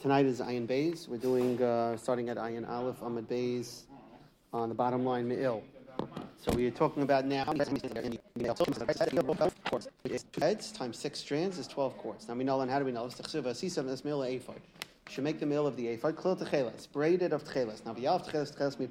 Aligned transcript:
Tonight 0.00 0.26
is 0.26 0.40
Ayin 0.40 0.64
Bays. 0.64 1.08
We're 1.08 1.16
doing, 1.16 1.60
uh, 1.60 1.96
starting 1.96 2.28
at 2.28 2.36
Ayin 2.36 2.70
Aleph, 2.70 3.00
Amud 3.00 3.26
Bays, 3.26 3.86
on 4.52 4.68
the 4.68 4.74
bottom 4.74 5.04
line, 5.04 5.26
Me'il. 5.26 5.60
So 6.36 6.52
we 6.52 6.68
are 6.68 6.70
talking 6.70 7.02
about 7.02 7.24
now. 7.24 7.44
It's 10.04 10.24
heads 10.40 10.70
times 10.70 10.96
six 10.96 11.18
strands 11.18 11.58
is 11.58 11.66
12 11.66 11.98
quarts. 11.98 12.28
Now 12.28 12.34
we 12.34 12.44
know, 12.44 12.60
and 12.60 12.70
how 12.70 12.78
do 12.78 12.84
we 12.84 12.92
know? 12.92 13.08
Should 13.08 13.44
make 15.24 15.40
the 15.40 15.46
me'il 15.46 15.66
of 15.66 15.74
the 15.74 15.88
ephod. 15.88 16.14
Klil 16.14 16.38
techeles, 16.38 16.92
braided 16.92 17.32
of 17.32 17.42
techeles. 17.42 17.84
Now 17.84 17.94
v'yav 17.94 18.24
techeles 18.24 18.54
techeles 18.54 18.78
mi. 18.78 18.86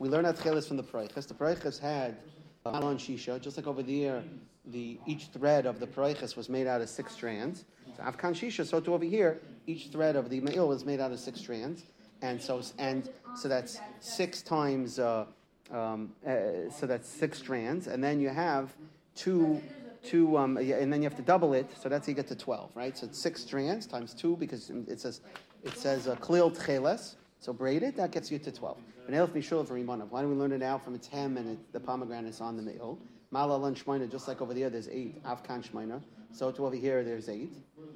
We 0.00 0.08
learn 0.08 0.26
out 0.26 0.36
techeles 0.36 0.66
from 0.66 0.78
the 0.78 0.82
proiches. 0.82 1.28
The 1.28 1.34
proiches 1.34 1.78
had 1.78 2.16
malon 2.64 2.98
shisha, 2.98 3.40
just 3.40 3.56
like 3.56 3.68
over 3.68 3.84
there, 3.84 4.24
the 4.66 4.98
each 5.06 5.26
thread 5.26 5.64
of 5.64 5.78
the 5.78 5.86
proiches 5.86 6.34
was 6.34 6.48
made 6.48 6.66
out 6.66 6.80
of 6.80 6.88
six 6.88 7.12
strands. 7.12 7.66
So 7.96 8.02
afkan 8.02 8.34
shisha, 8.34 8.66
so 8.66 8.80
to 8.80 8.94
over 8.94 9.04
here, 9.04 9.40
each 9.66 9.88
thread 9.88 10.16
of 10.16 10.30
the 10.30 10.40
me'il 10.40 10.68
was 10.68 10.84
made 10.84 11.00
out 11.00 11.12
of 11.12 11.20
six 11.20 11.40
strands, 11.40 11.84
and 12.22 12.40
so 12.40 12.62
and 12.78 13.08
so 13.36 13.48
that's 13.48 13.80
six 14.00 14.42
times. 14.42 14.98
Uh, 14.98 15.26
um, 15.70 16.12
uh, 16.26 16.70
so 16.70 16.86
that's 16.86 17.08
six 17.08 17.38
strands, 17.38 17.86
and 17.86 18.04
then 18.04 18.20
you 18.20 18.28
have 18.28 18.74
two 19.14 19.60
two, 20.04 20.36
um, 20.36 20.56
and 20.56 20.92
then 20.92 21.02
you 21.02 21.08
have 21.08 21.16
to 21.16 21.22
double 21.22 21.54
it, 21.54 21.66
so 21.80 21.88
that's 21.88 22.06
how 22.06 22.10
you 22.10 22.14
get 22.14 22.28
to 22.28 22.36
12, 22.36 22.70
right? 22.74 22.96
So 22.96 23.06
it's 23.06 23.18
six 23.18 23.42
strands 23.42 23.86
times 23.86 24.14
two 24.14 24.36
because 24.36 24.70
it 24.70 25.00
says, 25.00 25.20
it 25.64 25.76
says 25.76 26.06
uh, 26.06 26.16
klil 26.16 26.54
tcheles, 26.54 27.16
so 27.40 27.52
braided, 27.52 27.96
that 27.96 28.10
gets 28.12 28.30
you 28.30 28.38
to 28.38 28.52
12. 28.52 28.76
Why 29.06 29.16
don't 29.16 30.30
we 30.30 30.36
learn 30.36 30.52
it 30.52 30.62
out 30.62 30.84
from 30.84 30.94
its 30.94 31.06
hem 31.08 31.36
and 31.36 31.50
it, 31.52 31.72
the 31.72 31.80
pomegranate 31.80 32.30
is 32.30 32.40
on 32.40 32.56
the 32.56 32.62
me'il? 32.62 32.98
Mala 33.30 33.56
lunch 33.56 33.84
shmina, 33.84 34.10
just 34.10 34.28
like 34.28 34.40
over 34.40 34.54
there, 34.54 34.70
there's 34.70 34.88
eight. 34.88 35.22
Afkan 35.24 35.68
shmina. 35.68 36.00
So 36.34 36.50
to 36.50 36.66
over 36.66 36.74
here, 36.74 37.04
there's 37.04 37.28
eight. 37.28 37.52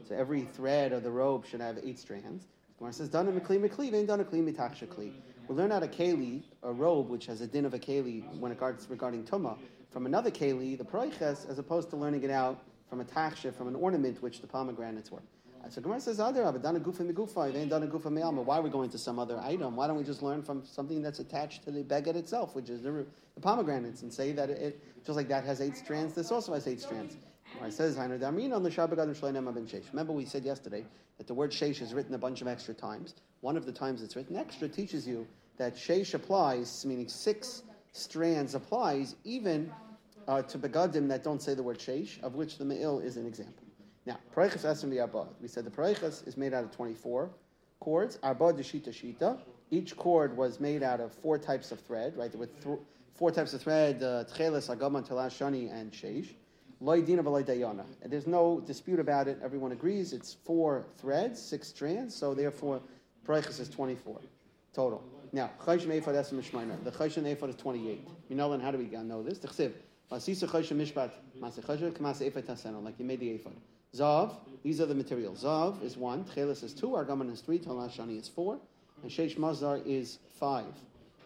So 0.09 0.15
every 0.15 0.42
thread 0.42 0.92
of 0.92 1.02
the 1.02 1.10
robe 1.10 1.45
should 1.45 1.60
have 1.60 1.78
eight 1.83 1.98
strands. 1.98 2.47
Gemara 2.78 2.92
says, 2.92 3.09
"Done 3.09 3.27
a 3.27 3.33
kli 3.33 3.59
mekli, 3.59 3.92
ain't 3.92 4.06
done 4.06 4.20
a 4.20 4.24
kli 4.24 4.41
mitachsha 4.41 4.87
kli." 4.87 5.12
We 5.48 5.56
learn 5.56 5.72
out 5.72 5.83
a 5.83 5.89
keli, 5.89 6.45
a 6.62 6.72
robe, 6.72 7.08
which 7.08 7.27
has 7.27 7.41
a 7.41 7.48
din 7.48 7.64
of 7.64 7.75
a 7.75 7.80
keli 7.80 8.22
when 8.39 8.53
it 8.53 8.55
regards 8.55 8.89
regarding 8.89 9.25
tuma, 9.25 9.58
from 9.91 10.06
another 10.06 10.30
keli, 10.30 10.78
the 10.78 10.84
proiches, 10.84 11.50
as 11.50 11.58
opposed 11.58 11.91
to 11.91 11.97
learning 11.97 12.22
it 12.22 12.30
out 12.30 12.62
from 12.89 13.00
a 13.00 13.05
tachsha, 13.05 13.53
from 13.53 13.67
an 13.67 13.75
ornament 13.75 14.22
which 14.22 14.41
the 14.41 14.47
pomegranates 14.47 15.11
were. 15.11 15.23
Uh, 15.64 15.69
so 15.69 15.80
Gemara 15.80 16.00
says, 16.00 16.20
"Other 16.20 16.45
I've 16.45 16.62
done 16.62 16.77
a 16.77 16.80
gufa 16.80 17.11
migufa, 17.11 17.69
done 17.69 17.83
a 17.83 17.89
gufa 17.89 18.12
me'alma. 18.12 18.42
Why 18.42 18.58
are 18.58 18.62
we 18.62 18.70
going 18.70 18.91
to 18.91 18.98
some 18.98 19.19
other 19.19 19.41
item? 19.41 19.75
Why 19.75 19.89
don't 19.89 19.97
we 19.97 20.05
just 20.05 20.23
learn 20.23 20.42
from 20.42 20.64
something 20.64 21.02
that's 21.02 21.19
attached 21.19 21.64
to 21.64 21.73
the 21.73 21.83
beged 21.83 22.14
itself, 22.14 22.55
which 22.55 22.70
is 22.70 22.83
the, 22.83 23.05
the 23.34 23.41
pomegranates, 23.41 24.02
and 24.02 24.14
say 24.14 24.30
that 24.30 24.48
it 24.48 24.80
just 25.05 25.17
like 25.17 25.27
that 25.27 25.42
has 25.42 25.61
eight 25.61 25.77
strands, 25.77 26.14
this 26.14 26.30
also 26.30 26.55
has 26.55 26.69
eight 26.69 26.80
strands." 26.80 27.17
It 27.64 27.73
says, 27.73 27.97
Remember, 27.97 30.12
we 30.12 30.25
said 30.25 30.45
yesterday 30.45 30.84
that 31.19 31.27
the 31.27 31.34
word 31.34 31.51
sheish 31.51 31.83
is 31.83 31.95
written 31.95 32.14
a 32.14 32.19
bunch 32.19 32.41
of 32.41 32.48
extra 32.48 32.75
times. 32.75 33.14
One 33.41 33.56
of 33.56 33.67
the 33.67 33.73
times 33.73 34.03
it's 34.03 34.17
written 34.17 34.37
extra 34.37 34.69
teaches 34.69 35.06
you 35.06 35.27
that 35.56 35.77
sheish 35.77 36.14
applies, 36.14 36.84
meaning 36.86 37.09
six 37.09 37.62
strands 37.92 38.55
applies 38.55 39.17
even 39.25 39.70
uh, 40.29 40.42
to 40.42 40.59
begadim 40.59 41.09
that 41.09 41.25
don't 41.25 41.42
say 41.42 41.55
the 41.55 41.62
word 41.62 41.79
sheish, 41.79 42.23
of 42.23 42.34
which 42.34 42.59
the 42.59 42.64
me'il 42.64 43.01
is 43.01 43.17
an 43.17 43.27
example. 43.27 43.64
Now, 44.06 44.19
pareichas 44.34 44.64
esrim 44.64 44.95
arbad. 44.95 45.29
We 45.41 45.48
said 45.48 45.64
the 45.64 45.70
pareichas 45.70 46.27
is 46.27 46.36
made 46.36 46.55
out 46.55 46.64
of 46.64 46.70
24 46.70 47.31
cords. 47.81 48.19
Arbad 48.19 48.59
shita 48.59 48.89
shita. 48.89 49.39
Each 49.70 49.97
cord 49.97 50.36
was 50.36 50.61
made 50.61 50.83
out 50.83 51.01
of 51.01 51.12
four 51.12 51.39
types 51.39 51.73
of 51.73 51.81
thread, 51.81 52.17
right? 52.17 52.34
With 52.34 52.64
th- 52.64 52.79
four 53.14 53.31
types 53.31 53.53
of 53.53 53.61
thread, 53.61 54.03
uh, 54.03 54.25
tcheles, 54.25 54.70
agaman, 54.70 55.05
shani, 55.05 55.73
and 55.73 55.92
sheish. 55.92 56.29
There's 56.80 58.26
no 58.26 58.62
dispute 58.64 59.00
about 59.00 59.28
it. 59.28 59.40
Everyone 59.42 59.72
agrees. 59.72 60.12
It's 60.12 60.36
four 60.44 60.86
threads, 60.98 61.42
six 61.42 61.68
strands. 61.68 62.14
So 62.14 62.34
therefore, 62.34 62.80
Parechas 63.26 63.58
is 63.60 63.68
24 63.68 64.20
total. 64.72 65.02
Now, 65.32 65.50
Chayshim 65.64 65.90
Ephod 66.00 66.14
Esem 66.14 66.34
Mishmainer. 66.40 66.82
The 66.84 66.90
Chayshim 66.92 67.24
Ephod 67.24 67.50
is 67.50 67.56
28. 67.56 68.08
You 68.28 68.36
know 68.36 68.50
then 68.50 68.60
how 68.60 68.70
do 68.70 68.78
we 68.78 68.84
know 68.84 69.22
this? 69.22 69.38
The 69.38 69.48
Chsiv. 69.48 69.72
Masisa 70.11 70.48
Chayshim 70.48 70.77
Mishpat. 70.80 71.11
Masisa 71.40 71.64
Chayshim 71.64 71.92
Kamasa. 71.92 72.84
Like 72.84 72.98
you 72.98 73.05
made 73.05 73.20
the 73.20 73.30
Ephod. 73.30 73.55
Zav. 73.94 74.36
These 74.62 74.80
are 74.80 74.86
the 74.86 74.94
materials. 74.94 75.42
Zav 75.42 75.83
is 75.83 75.96
one. 75.96 76.24
Tchelis 76.24 76.62
is 76.62 76.72
two. 76.72 76.88
Argaman 76.88 77.33
is 77.33 77.40
three. 77.40 77.58
Talashani 77.58 78.20
is 78.20 78.28
four. 78.28 78.58
And 79.02 79.11
Sheish 79.11 79.36
Mazar 79.36 79.84
is 79.86 80.18
five. 80.38 80.74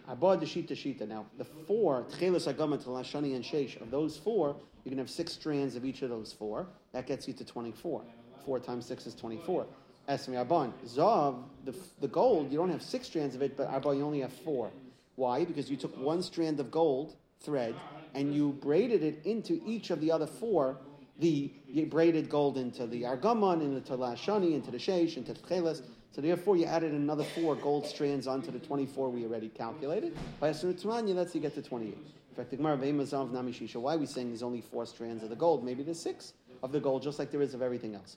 Abad 0.09 0.41
the 0.41 0.47
Shita 0.47 0.73
Shita. 0.73 1.07
Now, 1.07 1.27
the 1.39 1.45
four, 1.45 2.05
Tchelis 2.11 2.53
Agamat, 2.53 2.85
Talashani, 2.85 3.35
and 3.35 3.45
Sheish, 3.45 3.81
of 3.81 3.91
those 3.91 4.17
four, 4.17 4.57
you 4.85 4.91
can 4.91 4.99
have 4.99 5.11
six 5.11 5.33
strands 5.33 5.77
of 5.77 5.85
each 5.85 6.03
of 6.03 6.11
those 6.11 6.33
four. 6.33 6.67
That 6.93 7.07
gets 7.07 7.29
you 7.29 7.35
to 7.35 7.45
24. 7.45 8.03
Four 8.45 8.59
times 8.59 8.87
six 8.87 9.07
is 9.07 9.15
24. 9.15 9.67
Esmi 10.09 10.45
Aban. 10.45 10.73
Zav, 10.87 11.43
the, 11.65 11.75
the 12.01 12.09
gold, 12.09 12.51
you 12.51 12.59
don't 12.59 12.71
have 12.71 12.83
six 12.83 13.07
strands 13.07 13.35
of 13.35 13.43
it, 13.43 13.57
but 13.57 13.69
Abba, 13.69 13.95
you 13.95 14.05
only 14.05 14.21
have 14.21 14.33
four. 14.33 14.71
Why? 15.15 15.45
Because 15.45 15.71
you 15.71 15.77
took 15.77 15.97
one 15.97 16.23
strand 16.23 16.59
of 16.59 16.71
gold 16.71 17.15
thread 17.41 17.75
and 18.15 18.35
you 18.35 18.53
braided 18.61 19.03
it 19.03 19.25
into 19.25 19.61
each 19.65 19.91
of 19.91 20.01
the 20.01 20.11
other 20.11 20.27
four. 20.27 20.79
The 21.19 21.53
you 21.69 21.87
braided 21.87 22.29
gold 22.29 22.57
into 22.57 22.87
the 22.87 23.03
argaman, 23.03 23.61
into 23.61 23.97
the 23.97 23.99
lashani, 23.99 24.55
into 24.55 24.71
the 24.71 24.79
sheish, 24.79 25.17
into 25.17 25.35
the 25.35 25.41
cheles. 25.41 25.83
So 26.11 26.21
therefore, 26.21 26.57
you 26.57 26.67
added 26.67 26.93
another 26.93 27.25
four 27.25 27.55
gold 27.55 27.87
strands 27.87 28.27
onto 28.27 28.51
the 28.51 28.59
24 28.59 29.11
we 29.11 29.25
already 29.25 29.49
calculated. 29.49 30.17
By 30.41 30.51
Asur 30.51 31.15
that's 31.15 31.35
you 31.35 31.41
get 31.41 31.55
to 31.55 31.63
28. 31.63 31.97
In 32.33 32.37
fact, 32.37 32.51
the 32.51 32.57
Gemara 32.57 32.79
Namishisha, 32.79 33.77
why 33.77 33.95
are 33.95 33.99
we 33.99 34.07
saying 34.07 34.29
there's 34.29 34.43
only 34.43 34.63
four 34.63 34.87
strands 34.87 35.23
of 35.23 35.29
the 35.29 35.37
gold? 35.37 35.63
Maybe 35.63 35.83
there's 35.83 36.01
six 36.01 36.33
of 36.63 36.73
the 36.73 36.81
gold, 36.81 37.03
just 37.03 37.19
like 37.19 37.31
there 37.31 37.43
is 37.43 37.53
of 37.53 37.61
everything 37.61 37.95
else. 37.95 38.17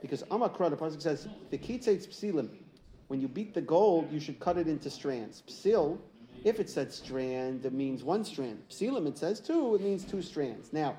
Because 0.00 0.22
Amakra, 0.30 0.70
the 0.70 0.76
Pasuk 0.76 1.02
says, 1.02 1.26
the 1.50 1.58
kitzetz 1.58 2.06
psilim, 2.06 2.48
when 3.08 3.20
you 3.20 3.26
beat 3.26 3.52
the 3.52 3.60
gold, 3.60 4.12
you 4.12 4.20
should 4.20 4.38
cut 4.38 4.58
it 4.58 4.68
into 4.68 4.90
strands. 4.90 5.42
Psil, 5.48 5.98
if 6.44 6.60
it 6.60 6.70
said 6.70 6.92
strand, 6.92 7.66
it 7.66 7.72
means 7.72 8.04
one 8.04 8.24
strand. 8.24 8.62
Psilim, 8.70 9.08
it 9.08 9.18
says 9.18 9.40
two, 9.40 9.74
it 9.74 9.80
means 9.80 10.04
two 10.04 10.22
strands. 10.22 10.72
Now, 10.72 10.96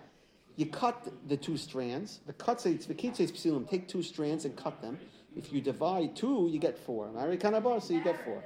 you 0.58 0.66
cut 0.66 1.08
the 1.30 1.38
two 1.38 1.56
strands. 1.56 2.20
The 2.28 2.34
says, 2.58 2.88
the 2.88 2.94
kitzetz 2.94 3.32
psilim, 3.32 3.70
take 3.70 3.88
two 3.88 4.04
strands 4.04 4.44
and 4.44 4.54
cut 4.58 4.82
them. 4.82 5.00
If 5.34 5.54
you 5.54 5.62
divide 5.62 6.18
two, 6.18 6.50
you 6.52 6.60
get 6.60 6.78
four. 6.78 7.10
So 7.14 7.94
you 7.94 8.04
get 8.04 8.26
four. 8.26 8.44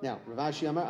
Now, 0.00 0.20
Rav 0.26 0.54
Ashi 0.54 0.68
Amar 0.68 0.84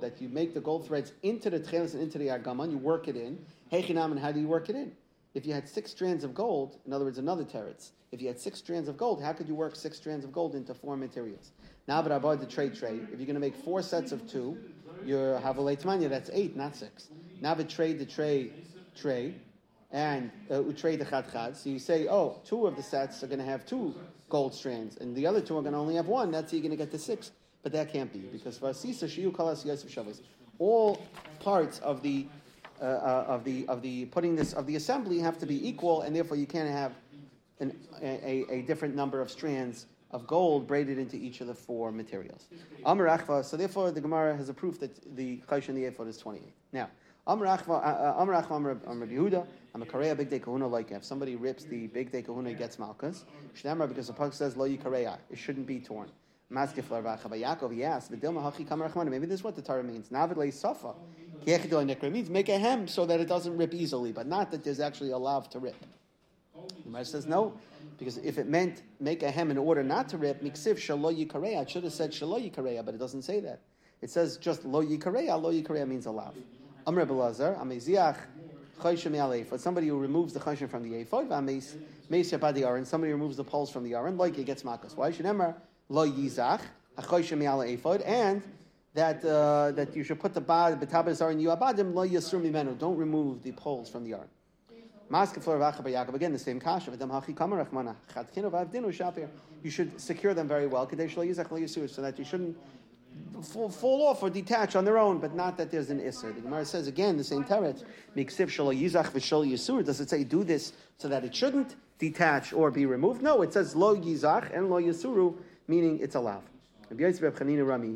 that 0.00 0.20
you 0.20 0.28
make 0.28 0.52
the 0.54 0.60
gold 0.60 0.86
threads 0.86 1.12
into 1.22 1.48
the 1.48 1.58
Tcheles 1.58 1.94
and 1.94 2.02
into 2.02 2.18
the 2.18 2.26
Argaman, 2.26 2.70
you 2.70 2.78
work 2.78 3.08
it 3.08 3.16
in. 3.16 3.44
Hechinam, 3.72 4.10
and 4.10 4.20
how 4.20 4.32
do 4.32 4.40
you 4.40 4.48
work 4.48 4.68
it 4.68 4.76
in? 4.76 4.92
If 5.34 5.46
you 5.46 5.54
had 5.54 5.66
six 5.66 5.90
strands 5.90 6.24
of 6.24 6.34
gold, 6.34 6.76
in 6.86 6.92
other 6.92 7.06
words, 7.06 7.16
another 7.16 7.44
teretz, 7.44 7.92
if 8.12 8.20
you 8.20 8.28
had 8.28 8.38
six 8.38 8.58
strands 8.58 8.86
of 8.86 8.98
gold, 8.98 9.22
how 9.22 9.32
could 9.32 9.48
you 9.48 9.54
work 9.54 9.74
six 9.74 9.96
strands 9.96 10.26
of 10.26 10.32
gold 10.32 10.54
into 10.54 10.74
four 10.74 10.94
materials? 10.94 11.52
Now, 11.88 12.02
but 12.02 12.12
I 12.12 12.18
bought 12.18 12.40
the 12.40 12.46
trade 12.46 12.74
trade. 12.74 13.08
If 13.10 13.18
you're 13.18 13.26
going 13.26 13.34
to 13.34 13.40
make 13.40 13.56
four 13.56 13.80
sets 13.80 14.12
of 14.12 14.30
two, 14.30 14.58
you're 15.06 15.40
Havalei 15.40 16.08
that's 16.10 16.28
eight, 16.34 16.54
not 16.54 16.76
six. 16.76 17.08
Now, 17.40 17.54
but 17.54 17.70
trade 17.70 17.98
the 17.98 18.04
tray 18.04 18.52
tray, 18.94 19.34
and 19.92 20.30
uh, 20.50 20.54
utrei 20.54 20.98
the 20.98 21.04
chad. 21.04 21.56
So 21.56 21.70
you 21.70 21.78
say, 21.78 22.08
oh, 22.08 22.40
two 22.44 22.66
of 22.66 22.76
the 22.76 22.82
sets 22.82 23.22
are 23.22 23.26
going 23.26 23.38
to 23.38 23.44
have 23.44 23.64
two 23.66 23.94
gold 24.28 24.54
strands, 24.54 24.96
and 24.96 25.14
the 25.14 25.26
other 25.26 25.40
two 25.40 25.56
are 25.58 25.62
going 25.62 25.74
to 25.74 25.78
only 25.78 25.94
have 25.96 26.06
one. 26.06 26.30
That's 26.30 26.50
how 26.50 26.56
you're 26.56 26.62
going 26.62 26.70
to 26.70 26.76
get 26.76 26.90
to 26.92 26.98
six. 26.98 27.32
But 27.62 27.72
that 27.72 27.92
can't 27.92 28.12
be 28.12 28.18
because 28.18 28.58
vasisa 28.58 29.04
shiu 29.04 29.30
kalas 29.30 29.64
yosef. 29.64 30.20
All 30.58 31.00
parts 31.38 31.78
of 31.80 32.02
the 32.02 32.26
uh, 32.80 32.84
uh, 32.84 33.24
of 33.28 33.44
the 33.44 33.66
of 33.68 33.82
the 33.82 34.06
putting 34.06 34.34
this 34.34 34.52
of 34.54 34.66
the 34.66 34.74
assembly 34.74 35.20
have 35.20 35.38
to 35.38 35.46
be 35.46 35.68
equal, 35.68 36.02
and 36.02 36.16
therefore 36.16 36.36
you 36.36 36.46
can't 36.46 36.68
have 36.68 36.92
an, 37.60 37.76
a, 38.00 38.44
a 38.50 38.62
different 38.62 38.96
number 38.96 39.20
of 39.20 39.30
strands 39.30 39.86
of 40.10 40.26
gold 40.26 40.66
braided 40.66 40.98
into 40.98 41.16
each 41.16 41.40
of 41.40 41.46
the 41.46 41.54
four 41.54 41.90
materials. 41.90 42.48
Amar 42.84 43.42
so 43.44 43.56
therefore 43.56 43.90
the 43.92 44.00
Gemara 44.00 44.36
has 44.36 44.48
a 44.48 44.54
proof 44.54 44.78
that 44.80 45.16
the 45.16 45.38
Chaysh 45.48 45.68
and 45.68 45.76
the 45.76 45.84
Ephod 45.84 46.08
is 46.08 46.18
28. 46.18 46.52
Now, 46.72 46.90
Amar 47.26 47.58
Achva, 47.58 47.70
uh, 47.70 47.72
uh, 47.72 48.14
Amar 48.18 48.42
Yehuda, 48.42 49.46
I'm 49.74 49.82
a 49.82 49.86
Kareya 49.86 50.16
Bigdei 50.16 50.42
Kahuna 50.42 50.66
like 50.66 50.90
if 50.90 51.04
somebody 51.04 51.36
rips 51.36 51.64
the 51.64 51.86
Bigdei 51.88 52.24
Kahuna, 52.24 52.52
gets 52.52 52.76
Malkas. 52.76 53.22
Shnemar, 53.56 53.88
because 53.88 54.08
the 54.08 54.12
Pasuk 54.12 54.34
says, 54.34 54.56
Lo 54.56 54.68
Yikareya, 54.68 55.18
it 55.30 55.38
shouldn't 55.38 55.66
be 55.66 55.78
torn. 55.78 56.08
Maskif 56.52 56.84
Larvacha, 56.84 57.30
but 57.30 57.38
Yaakov, 57.38 57.72
he 57.72 57.84
asked, 57.84 58.10
Maybe 58.10 59.26
this 59.26 59.40
is 59.40 59.44
what 59.44 59.54
the 59.54 59.62
Torah 59.62 59.84
means. 59.84 60.08
Navid 60.08 60.36
Le 60.36 60.50
Safa. 60.52 60.94
It 61.46 62.12
means 62.12 62.28
make 62.28 62.48
a 62.48 62.58
hem 62.58 62.86
so 62.86 63.06
that 63.06 63.20
it 63.20 63.28
doesn't 63.28 63.56
rip 63.56 63.72
easily, 63.72 64.12
but 64.12 64.26
not 64.26 64.50
that 64.50 64.62
there's 64.62 64.80
actually 64.80 65.10
a 65.10 65.18
lav 65.18 65.48
to 65.50 65.58
rip. 65.58 65.76
The 66.54 66.82
Gemara 66.84 67.04
says 67.04 67.26
no, 67.26 67.54
because 67.98 68.18
if 68.18 68.38
it 68.38 68.48
meant 68.48 68.82
make 69.00 69.22
a 69.22 69.30
hem 69.30 69.50
in 69.50 69.58
order 69.58 69.82
not 69.82 70.08
to 70.10 70.18
rip, 70.18 70.42
miksiv 70.42 70.76
shalo 70.76 71.12
yikareya, 71.12 71.62
it 71.62 71.70
should 71.70 71.84
have 71.84 71.92
said 71.92 72.12
shalo 72.12 72.38
yikareya, 72.38 72.84
but 72.84 72.94
it 72.94 72.98
doesn't 72.98 73.22
say 73.22 73.40
that. 73.40 73.60
It 74.02 74.10
says 74.10 74.36
just 74.36 74.64
lo 74.64 74.84
yikareya, 74.84 75.40
lo 75.40 75.52
yikareya 75.52 75.88
means 75.88 76.06
a 76.06 76.10
lav. 76.10 76.34
Amr 76.86 77.06
Belazar, 77.06 77.58
Ameziach, 77.60 78.16
Chayshim 78.80 79.12
Yalef, 79.12 79.58
somebody 79.60 79.86
who 79.86 79.98
removes 79.98 80.32
the 80.32 80.40
Chayshim 80.40 80.68
from 80.68 80.82
the 80.82 81.04
Ephod, 81.04 81.28
Vames, 81.28 81.76
Meis 82.08 82.32
Yabadi 82.32 82.66
Aron, 82.66 82.84
somebody 82.84 83.12
removes 83.12 83.36
the 83.36 83.44
poles 83.44 83.70
from 83.70 83.84
the 83.84 83.94
Aron, 83.94 84.16
like 84.16 84.36
it 84.38 84.44
gets 84.44 84.64
Makas. 84.64 84.96
Why? 84.96 85.12
Should 85.12 85.26
Emmer, 85.26 85.54
Lo 85.88 86.08
Yizach, 86.08 86.60
Chayshim 86.98 87.40
Yale 87.40 87.76
Ephod, 87.76 88.02
and 88.04 88.42
that 88.94 89.24
uh, 89.24 89.70
that 89.72 89.94
you 89.94 90.02
should 90.02 90.18
put 90.18 90.34
the 90.34 90.40
bad 90.40 90.80
Betabas 90.80 91.22
Aron 91.22 91.38
Yuabadim, 91.38 91.94
Lo 91.94 92.06
Yasur 92.06 92.42
Mimenu, 92.42 92.76
don't 92.78 92.96
remove 92.96 93.42
the 93.42 93.52
poles 93.52 93.88
from 93.88 94.04
the 94.04 94.14
Aron. 94.14 94.28
Again, 96.14 96.32
the 96.32 96.38
same 96.38 96.58
kasha. 96.58 96.90
You 99.62 99.70
should 99.70 100.00
secure 100.00 100.34
them 100.34 100.48
very 100.48 100.66
well, 100.66 100.88
so 100.88 100.96
that 100.96 102.14
you 102.18 102.24
shouldn't 102.24 102.56
fall, 103.42 103.68
fall 103.68 104.06
off 104.06 104.22
or 104.22 104.30
detach 104.30 104.76
on 104.76 104.84
their 104.84 104.98
own, 104.98 105.18
but 105.18 105.34
not 105.34 105.56
that 105.58 105.70
there's 105.70 105.90
an 105.90 106.00
isser. 106.00 106.34
The 106.34 106.40
Gemara 106.40 106.64
says 106.64 106.86
again 106.86 107.16
the 107.16 107.24
same 107.24 107.44
teret. 107.44 107.82
Does 109.84 110.00
it 110.00 110.10
say 110.10 110.24
do 110.24 110.44
this 110.44 110.72
so 110.98 111.08
that 111.08 111.24
it 111.24 111.34
shouldn't 111.34 111.76
detach 111.98 112.52
or 112.52 112.70
be 112.70 112.86
removed? 112.86 113.22
No, 113.22 113.42
it 113.42 113.52
says 113.52 113.74
lo 113.74 113.96
yizach 113.96 114.56
and 114.56 114.70
lo 114.70 114.80
yisuru, 114.80 115.36
meaning 115.68 115.98
it's 116.00 116.14
allowed. 116.14 116.42
He 116.96 117.02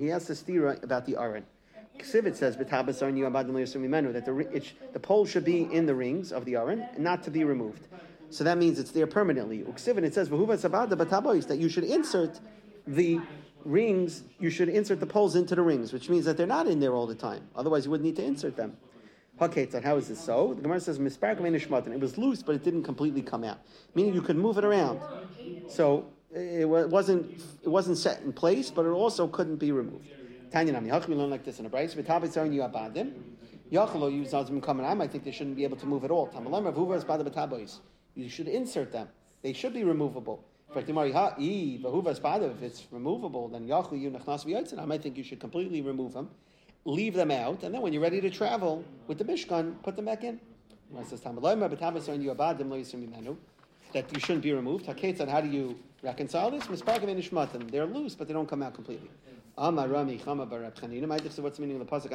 has 0.09 0.27
to 0.27 0.35
steer 0.35 0.79
about 0.83 1.07
the 1.07 1.17
aron. 1.17 1.45
Ksivit 1.99 2.37
says 2.37 2.57
that 2.57 2.69
the, 4.27 4.39
it, 4.53 4.73
the 4.93 5.01
pole 5.01 5.27
should 5.27 5.45
be 5.45 5.63
in 5.73 5.87
the 5.87 5.95
rings 5.95 6.33
of 6.33 6.45
the 6.45 6.57
aron 6.57 6.87
and 6.95 7.05
not 7.05 7.23
to 7.25 7.31
be 7.31 7.45
removed. 7.45 7.89
So 8.31 8.45
that 8.45 8.59
means 8.59 8.79
it's 8.79 8.91
there 8.91 9.07
permanently. 9.07 9.61
Uksivit 9.61 10.03
it 10.03 10.15
says 10.15 10.29
that 10.29 11.59
you 11.59 11.69
should 11.69 11.85
insert 11.85 12.41
the 12.87 13.21
rings, 13.67 14.23
you 14.39 14.51
should 14.51 14.69
insert 14.69 15.01
the 15.01 15.07
poles 15.07 15.37
into 15.37 15.55
the 15.55 15.63
rings, 15.63 15.93
which 15.93 16.09
means 16.09 16.25
that 16.25 16.37
they're 16.37 16.47
not 16.47 16.67
in 16.67 16.81
there 16.81 16.95
all 16.95 17.07
the 17.07 17.15
time. 17.15 17.43
Otherwise, 17.55 17.85
you 17.85 17.91
wouldn't 17.91 18.07
need 18.07 18.17
to 18.17 18.25
insert 18.25 18.57
them. 18.57 18.77
So 19.39 19.81
how 19.83 19.97
is 19.97 20.09
this 20.09 20.19
so? 20.19 20.55
The 20.55 20.63
Gemara 20.63 20.81
says 20.81 20.99
It 20.99 22.01
was 22.01 22.19
loose, 22.19 22.43
but 22.43 22.55
it 22.55 22.65
didn't 22.65 22.85
completely 22.85 23.21
come 23.21 23.45
out, 23.45 23.59
meaning 23.95 24.15
you 24.15 24.23
could 24.23 24.37
move 24.37 24.57
it 24.57 24.65
around. 24.65 25.01
So 25.69 26.07
it 26.35 26.67
wasn't 26.67 27.43
it 27.63 27.69
wasn't 27.69 27.99
set 27.99 28.23
in 28.23 28.33
place, 28.33 28.71
but 28.71 28.87
it 28.87 28.91
also 28.91 29.29
couldn't 29.29 29.57
be 29.57 29.73
removed. 29.73 30.09
Tanya 30.51 30.73
Nami, 30.73 30.89
how 30.89 31.01
can 31.01 31.13
we 31.13 31.21
learn 31.21 31.31
like 31.31 31.45
this 31.45 31.59
in 31.59 31.67
a 31.67 31.69
brace? 31.69 31.95
you 31.95 32.03
abandim. 32.03 33.13
Yachalo 33.71 34.03
oh, 34.03 34.09
use 34.09 34.33
Zazim 34.33 34.63
coming. 34.63 34.87
I 34.87 35.07
think 35.09 35.25
they 35.25 35.33
shouldn't 35.33 35.57
be 35.57 35.65
able 35.65 35.77
to 35.77 35.87
move 35.87 36.05
at 36.05 36.11
all. 36.11 36.31
You 38.15 38.29
should 38.29 38.49
insert 38.49 38.93
them. 38.93 39.09
They 39.43 39.53
should 39.53 39.75
be 39.75 39.85
removable. 39.85 40.45
If 40.77 42.63
it's 42.63 42.87
removable, 42.91 43.49
then 43.49 43.73
I 43.73 44.85
might 44.85 45.03
think 45.03 45.17
you 45.17 45.25
should 45.25 45.41
completely 45.41 45.81
remove 45.81 46.13
them, 46.13 46.29
leave 46.85 47.15
them 47.15 47.31
out, 47.31 47.63
and 47.63 47.75
then 47.75 47.81
when 47.81 47.95
you're 47.95 48.03
ready 48.03 48.21
to 48.21 48.29
travel 48.31 48.85
with 49.07 49.17
the 49.19 49.25
Mishkan, 49.25 49.83
put 49.83 49.97
them 49.97 50.05
back 50.05 50.23
in. 50.23 50.39
That 53.93 54.13
you 54.13 54.21
shouldn't 54.21 54.43
be 54.43 54.53
removed. 54.53 54.87
How 54.87 54.93
do 55.41 55.49
you 55.49 55.79
reconcile 56.03 56.51
this? 56.51 56.67
They're 56.67 57.87
loose, 57.87 58.15
but 58.15 58.29
they 58.29 58.35
don't 58.35 58.49
come 58.49 58.63
out 58.63 58.75
completely. 58.75 59.11
What's 59.57 59.75
the 59.75 60.89
meaning 60.89 61.81
of 61.81 61.87
the 61.87 61.91
pasuk? 61.91 62.11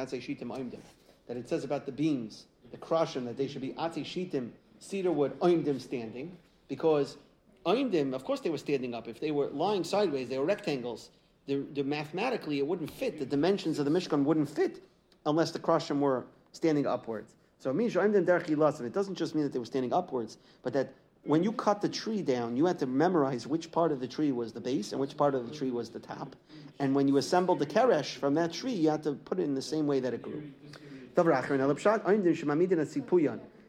That 1.26 1.36
it 1.36 1.48
says 1.48 1.64
about 1.64 1.86
the 1.86 1.92
beams, 1.92 2.46
the 2.70 2.76
krashim, 2.76 3.24
that 3.24 3.36
they 3.36 3.48
should 3.48 3.62
be 3.62 3.74
ati 3.76 4.02
shitim, 4.04 4.50
cedar 4.78 5.10
wood 5.10 5.38
oimdim 5.40 5.80
standing, 5.80 6.36
because 6.68 7.16
of 7.64 8.24
course, 8.24 8.40
they 8.40 8.50
were 8.50 8.58
standing 8.58 8.94
up. 8.94 9.08
If 9.08 9.20
they 9.20 9.30
were 9.30 9.48
lying 9.48 9.84
sideways, 9.84 10.28
they 10.28 10.38
were 10.38 10.44
rectangles. 10.44 11.10
They're, 11.46 11.62
they're 11.72 11.84
mathematically, 11.84 12.58
it 12.58 12.66
wouldn't 12.66 12.90
fit. 12.90 13.18
The 13.18 13.26
dimensions 13.26 13.78
of 13.78 13.84
the 13.84 13.90
Mishkan 13.90 14.24
wouldn't 14.24 14.48
fit 14.48 14.82
unless 15.26 15.50
the 15.50 15.58
krashim 15.58 15.98
were 15.98 16.24
standing 16.52 16.86
upwards. 16.86 17.34
So 17.58 17.70
it 17.70 17.74
means 17.74 17.94
it 17.94 18.92
doesn't 18.92 19.14
just 19.14 19.34
mean 19.34 19.44
that 19.44 19.52
they 19.52 19.58
were 19.58 19.64
standing 19.64 19.92
upwards, 19.92 20.38
but 20.62 20.72
that 20.72 20.92
when 21.24 21.44
you 21.44 21.52
cut 21.52 21.80
the 21.80 21.88
tree 21.88 22.22
down, 22.22 22.56
you 22.56 22.66
had 22.66 22.78
to 22.80 22.86
memorize 22.86 23.46
which 23.46 23.70
part 23.70 23.92
of 23.92 24.00
the 24.00 24.08
tree 24.08 24.32
was 24.32 24.52
the 24.52 24.60
base 24.60 24.90
and 24.90 25.00
which 25.00 25.16
part 25.16 25.34
of 25.34 25.48
the 25.48 25.54
tree 25.54 25.70
was 25.70 25.88
the 25.90 26.00
top. 26.00 26.34
And 26.80 26.94
when 26.94 27.06
you 27.06 27.18
assembled 27.18 27.60
the 27.60 27.66
keresh 27.66 28.16
from 28.16 28.34
that 28.34 28.52
tree, 28.52 28.72
you 28.72 28.90
had 28.90 29.04
to 29.04 29.12
put 29.12 29.38
it 29.38 29.44
in 29.44 29.54
the 29.54 29.62
same 29.62 29.86
way 29.86 30.00
that 30.00 30.12
it 30.12 30.22
grew. 30.22 30.42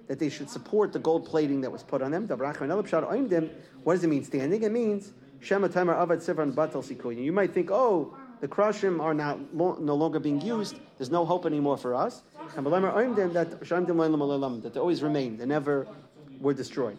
That 0.08 0.20
they 0.20 0.30
should 0.30 0.50
support 0.50 0.92
the 0.92 1.00
gold 1.00 1.26
plating 1.26 1.62
that 1.62 1.72
was 1.72 1.84
put 1.84 2.02
on 2.02 2.12
them. 2.12 2.28
What 2.28 3.94
does 3.94 4.04
it 4.04 4.08
mean 4.08 4.24
standing? 4.24 4.64
It 4.64 4.72
means 4.72 5.14
you 5.50 5.58
might 7.34 7.54
think, 7.54 7.70
oh, 7.72 8.18
the 8.40 8.48
krashim 8.48 9.02
are 9.02 9.14
not 9.14 9.54
no 9.54 9.96
longer 9.96 10.20
being 10.20 10.42
used. 10.42 10.80
There's 10.98 11.12
no 11.12 11.26
hope 11.26 11.46
anymore 11.46 11.78
for 11.78 11.96
us. 11.96 12.24
That 12.56 12.64
they 14.74 14.80
always 14.80 15.04
remain. 15.04 15.38
They 15.38 15.46
never 15.46 15.88
were 16.40 16.54
destroyed. 16.54 16.98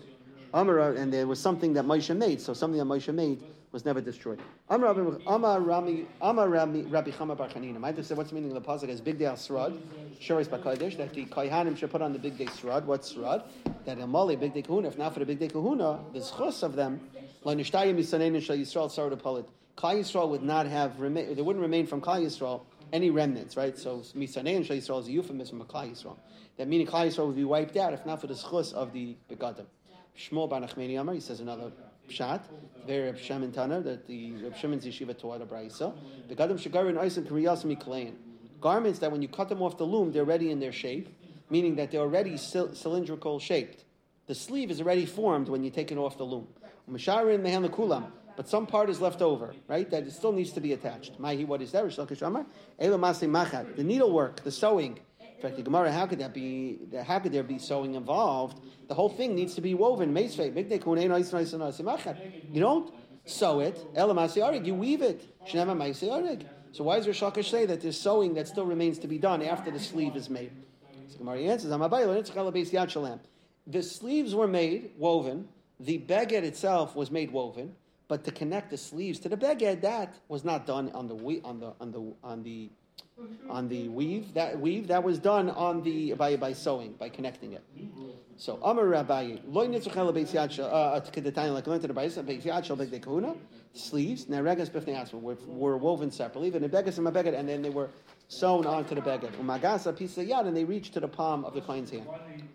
And 0.53 1.13
there 1.13 1.27
was 1.27 1.41
something 1.41 1.73
that 1.75 1.85
Moshe 1.85 2.17
made, 2.17 2.41
so 2.41 2.55
something 2.55 2.79
that 2.79 2.87
Moshe 2.87 3.13
made 3.15 3.43
was 3.75 3.85
never 3.85 4.01
destroyed. 4.01 4.41
Amar 4.71 4.95
Rami, 4.95 6.07
Amar 6.23 6.49
Rami, 6.49 6.83
Rabbi 6.83 7.11
Chama 7.11 7.37
Bar 7.37 7.49
Chanina. 7.49 7.79
Might 7.81 7.97
have 7.97 8.07
said 8.07 8.17
what's 8.17 8.31
the 8.31 8.37
meaning 8.37 8.57
of 8.57 8.63
the 8.63 8.67
pasuk 8.67 8.89
as 8.89 9.01
big 9.01 9.19
day 9.19 9.25
srad, 9.25 9.77
Shoris 10.21 10.47
Bakadosh, 10.47 10.97
that 10.97 11.13
the 11.13 11.27
Kohanim 11.27 11.77
should 11.77 11.91
put 11.91 12.01
on 12.01 12.13
the 12.13 12.19
big 12.21 12.39
day 12.39 12.47
srad. 12.47 12.85
What's 12.85 13.13
srad? 13.13 13.43
That 13.85 13.99
Amali 13.99 14.39
bigdei 14.39 14.65
kahuna. 14.65 14.89
If 14.89 14.97
not 14.97 15.13
for 15.13 15.25
the 15.25 15.35
bigdei 15.35 15.51
kahuna, 15.51 15.99
the 16.13 16.21
schus 16.21 16.63
of 16.63 16.77
them, 16.77 17.01
Lanishtayim 17.45 17.99
Yisanein 17.99 18.41
Shal 18.41 18.57
Yisrael. 18.57 19.45
Klal 19.77 19.99
Yisrael 19.99 20.29
would 20.29 20.45
not 20.45 20.67
have 20.67 21.01
remain. 21.01 21.35
They 21.35 21.43
wouldn't 21.43 21.61
remain 21.61 21.89
from 21.89 22.01
Klal 22.01 22.25
Yisrael 22.25 22.63
any 22.93 23.11
remnants, 23.11 23.57
right? 23.57 23.77
So 23.77 23.99
Misanein 24.17 24.65
Shal 24.65 24.77
Yisrael 24.77 25.01
is 25.01 25.09
a 25.09 25.11
euphemism 25.11 25.61
of 25.61 25.67
Klal 25.67 25.91
Yisrael. 25.91 26.17
That 26.59 26.69
meaning 26.69 26.87
Klal 26.87 27.09
Yisrael 27.09 27.27
would 27.27 27.37
be 27.37 27.43
wiped 27.43 27.77
out 27.77 27.93
if 27.93 28.07
not 28.07 28.21
for 28.21 28.29
the 28.29 28.35
schus 28.35 28.73
of 28.73 28.93
the 28.93 29.17
begadim. 29.29 29.67
Shmuel 30.17 30.49
Bar 30.49 30.61
Nachmeni 30.61 31.01
Amar, 31.01 31.15
he 31.17 31.21
says 31.21 31.41
another 31.41 31.73
pshat, 32.09 32.43
very 32.87 33.07
Reb 33.07 33.17
Shemin 33.17 33.53
Tana, 33.53 33.81
that 33.81 34.07
the 34.07 34.33
Reb 34.33 34.55
Shemin's 34.55 34.85
yeshiva 34.85 35.19
taught 35.19 35.41
a 35.41 35.47
brayso. 35.47 35.95
The 36.29 36.35
Gadim 36.35 36.59
Shagarin 36.59 36.97
Oisim 36.97 37.27
Kriyas 37.27 37.65
Miklein. 37.65 38.15
Garments 38.61 38.99
that 39.01 39.11
when 39.13 39.23
you 39.23 39.29
cut 39.29 39.49
them 39.49 39.63
off 39.63 39.77
the 39.79 39.85
loom, 39.85 40.13
they're 40.13 40.25
ready 40.25 40.51
in 40.51 40.61
their 40.61 40.73
shape, 40.73 41.09
meaning 41.51 41.77
that 41.77 41.91
they're 41.91 42.01
already 42.01 42.37
cylindrical 42.37 43.39
shaped. 43.39 43.85
The 44.27 44.35
sleeve 44.35 44.71
is 44.71 44.81
already 44.81 45.07
formed 45.07 45.49
when 45.49 45.63
you 45.65 45.71
take 45.71 45.93
it 45.93 45.99
off 45.99 46.17
the 46.17 46.25
loom. 46.25 46.49
Masharin 46.91 47.41
Mehan 47.41 47.69
Kulam. 47.69 48.11
But 48.37 48.49
some 48.49 48.67
part 48.67 48.91
is 48.91 49.01
left 49.01 49.23
over, 49.23 49.55
right? 49.69 49.89
That 49.91 50.09
it 50.09 50.13
still 50.13 50.33
needs 50.33 50.51
to 50.55 50.61
be 50.61 50.73
attached. 50.73 51.21
Mahi, 51.21 51.45
what 51.45 51.63
is 51.63 51.71
that? 51.71 51.89
The 51.89 53.85
needlework, 53.85 54.43
the 54.43 54.51
sewing, 54.51 54.99
fact, 55.43 55.57
the 55.57 55.63
Gemara, 55.63 55.93
how 55.93 56.07
could 56.07 56.21
that 56.21 56.33
be? 56.33 56.79
How 57.07 57.19
could 57.19 57.33
there 57.33 57.43
be 57.43 57.59
sewing 57.59 57.95
involved? 57.95 58.61
The 58.89 58.95
whole 58.95 59.09
thing 59.09 59.35
needs 59.35 59.55
to 59.55 59.61
be 59.61 59.75
woven. 59.75 60.17
You 60.17 62.61
don't 62.61 62.95
sew 63.25 63.61
it. 63.61 63.87
You 64.65 64.75
weave 64.75 65.03
it. 65.03 65.25
So 66.73 66.83
why 66.83 66.97
does 66.97 67.07
Rishakish 67.07 67.51
say 67.51 67.67
that 67.67 67.81
there's 67.81 68.01
sewing 68.01 68.35
that 68.35 68.49
still 68.49 68.67
remains 68.67 68.99
to 68.99 69.07
be 69.07 69.19
done 69.19 69.43
after 69.43 69.71
the 69.71 69.79
sleeve 69.79 70.17
is 70.17 70.29
made? 70.29 70.51
So 71.09 71.19
Gemara 71.19 71.41
answers, 71.41 71.71
The 73.67 73.83
sleeves 73.83 74.35
were 74.35 74.49
made, 74.49 74.91
woven. 74.99 75.49
The 75.81 75.99
beged 75.99 76.45
itself 76.45 76.95
was 76.95 77.11
made 77.11 77.33
woven, 77.33 77.75
but 78.09 78.25
to 78.25 78.31
connect 78.31 78.71
the 78.71 78.77
sleeves 78.77 79.19
to 79.21 79.29
the 79.29 79.37
beged, 79.37 79.81
that 79.83 80.15
was 80.29 80.45
not 80.45 80.67
done 80.67 80.91
on 80.93 81.09
the 81.09 81.15
on 81.45 81.59
the 81.59 81.75
on 81.81 81.91
the 81.91 82.15
on 82.23 82.43
the 82.43 82.71
on 83.49 83.69
the 83.69 83.89
weave 83.89 84.35
that 84.35 84.59
weave 84.59 84.89
that 84.89 85.03
was 85.03 85.19
done 85.19 85.51
on 85.51 85.83
the 85.83 86.15
by 86.15 86.37
by 86.37 86.53
sewing 86.53 86.93
by 86.93 87.09
connecting 87.09 87.53
it. 87.53 87.63
So 88.37 88.59
Amar 88.63 88.87
Rabbi 88.87 89.37
loy 89.47 89.69
nitzuchel 89.69 90.13
beis 90.13 90.33
yad 90.33 90.59
uh, 90.59 90.99
to 91.01 91.21
the 91.21 91.31
time 91.31 91.55
like 91.55 91.67
learned 91.67 91.83
to 91.83 91.89
the 91.89 91.95
beis 91.95 92.23
beis 92.25 92.43
yad 92.43 92.65
shel 92.65 92.77
begdei 92.77 93.01
kahuna 93.01 93.37
sleeves 93.73 94.27
neregas 94.27 94.71
bifnei 94.71 94.97
asma 94.97 95.19
were, 95.19 95.37
were 95.47 95.77
woven 95.77 96.11
separately 96.11 96.53
and 96.53 96.65
the 96.65 96.69
begas 96.69 96.99
and 96.99 97.07
beged 97.07 97.39
and 97.39 97.49
then 97.49 97.63
they 97.63 97.71
were 97.71 97.91
sewn 98.29 98.67
onto 98.67 98.95
the 98.95 99.01
beged 99.01 99.31
umagasa 99.37 99.97
piece 99.97 100.19
of 100.19 100.27
yad 100.27 100.47
and 100.47 100.57
they 100.57 100.65
reached 100.65 100.93
to 100.93 101.01
the 101.01 101.09
palm 101.09 101.45
of 101.45 101.55
the 101.55 101.61
klein's 101.61 101.91
hand. 101.91 102.09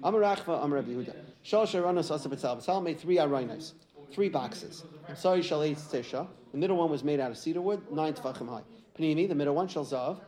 Amar 0.04 0.22
Rachva 0.22 0.64
Amar 0.64 0.80
Rabbi 0.80 0.92
Yehuda 0.92 1.16
shal 1.44 1.66
sharanos 1.66 2.12
asa 2.12 2.28
b'tzal 2.28 2.58
b'tzal 2.58 2.84
made 2.84 3.00
three 3.00 3.18
aroinos 3.18 3.74
three 4.12 4.30
boxes. 4.30 4.84
Sorry 5.16 5.42
shal 5.42 5.62
tisha 5.62 6.28
the 6.52 6.58
middle 6.58 6.76
one 6.76 6.90
was 6.90 7.04
made 7.04 7.22
out 7.22 7.32
of 7.32 7.38
cedar 7.38 7.62
wood 7.62 7.82
nine 7.92 8.14
tefachim 8.14 8.50
high. 8.50 8.64
Panini 8.98 9.30
the 9.30 9.36
middle 9.36 9.56
one 9.56 9.70
shal 9.70 9.86
zav 9.86 10.20